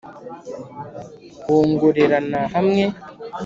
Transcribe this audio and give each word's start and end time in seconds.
wongorerana 1.51 2.39
hamwe, 2.53 2.83